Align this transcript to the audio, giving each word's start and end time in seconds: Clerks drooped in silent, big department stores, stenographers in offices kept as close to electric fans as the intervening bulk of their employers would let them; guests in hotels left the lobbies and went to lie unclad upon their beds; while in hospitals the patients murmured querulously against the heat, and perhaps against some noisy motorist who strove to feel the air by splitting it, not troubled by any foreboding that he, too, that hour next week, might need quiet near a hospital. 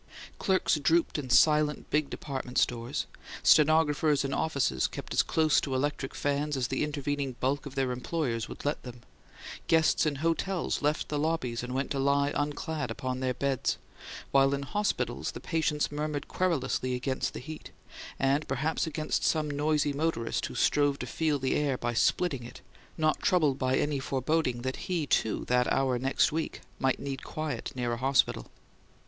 Clerks 0.39 0.77
drooped 0.79 1.19
in 1.19 1.29
silent, 1.29 1.91
big 1.91 2.09
department 2.09 2.57
stores, 2.57 3.05
stenographers 3.43 4.25
in 4.25 4.33
offices 4.33 4.87
kept 4.87 5.13
as 5.13 5.21
close 5.21 5.61
to 5.61 5.75
electric 5.75 6.15
fans 6.15 6.57
as 6.57 6.69
the 6.69 6.83
intervening 6.83 7.33
bulk 7.39 7.67
of 7.67 7.75
their 7.75 7.91
employers 7.91 8.49
would 8.49 8.65
let 8.65 8.81
them; 8.81 9.01
guests 9.67 10.07
in 10.07 10.15
hotels 10.15 10.81
left 10.81 11.09
the 11.09 11.19
lobbies 11.19 11.61
and 11.61 11.75
went 11.75 11.91
to 11.91 11.99
lie 11.99 12.33
unclad 12.33 12.89
upon 12.89 13.19
their 13.19 13.35
beds; 13.35 13.77
while 14.31 14.55
in 14.55 14.63
hospitals 14.63 15.33
the 15.33 15.39
patients 15.39 15.91
murmured 15.91 16.27
querulously 16.27 16.95
against 16.95 17.35
the 17.35 17.39
heat, 17.39 17.69
and 18.17 18.47
perhaps 18.47 18.87
against 18.87 19.23
some 19.23 19.51
noisy 19.51 19.93
motorist 19.93 20.43
who 20.47 20.55
strove 20.55 20.97
to 20.97 21.05
feel 21.05 21.37
the 21.37 21.53
air 21.55 21.77
by 21.77 21.93
splitting 21.93 22.41
it, 22.43 22.61
not 22.97 23.21
troubled 23.21 23.59
by 23.59 23.75
any 23.77 23.99
foreboding 23.99 24.63
that 24.63 24.77
he, 24.87 25.05
too, 25.05 25.45
that 25.45 25.71
hour 25.71 25.99
next 25.99 26.31
week, 26.31 26.61
might 26.79 26.99
need 26.99 27.23
quiet 27.23 27.71
near 27.75 27.93
a 27.93 27.97
hospital. 27.97 28.49